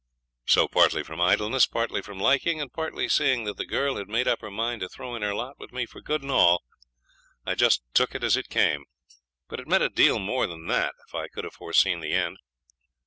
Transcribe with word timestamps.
So, 0.47 0.67
partly 0.67 1.03
from 1.03 1.21
idleness, 1.21 1.67
partly 1.67 2.01
from 2.01 2.19
liking, 2.19 2.59
and 2.59 2.73
partly 2.73 3.07
seeing 3.07 3.43
that 3.43 3.57
the 3.57 3.67
girl 3.67 3.97
had 3.97 4.07
made 4.07 4.27
up 4.27 4.41
her 4.41 4.49
mind 4.49 4.81
to 4.81 4.89
throw 4.89 5.13
in 5.15 5.21
her 5.21 5.35
lot 5.35 5.59
with 5.59 5.71
me 5.71 5.85
for 5.85 6.01
good 6.01 6.23
and 6.23 6.31
all, 6.31 6.63
I 7.45 7.53
just 7.53 7.83
took 7.93 8.15
it 8.15 8.23
as 8.23 8.35
it 8.35 8.49
came; 8.49 8.85
but 9.47 9.59
it 9.59 9.67
meant 9.67 9.83
a 9.83 9.89
deal 9.89 10.17
more 10.17 10.47
than 10.47 10.65
that, 10.65 10.95
if 11.07 11.13
I 11.13 11.27
could 11.27 11.43
have 11.43 11.53
foreseen 11.53 11.99
the 11.99 12.13
end. 12.13 12.39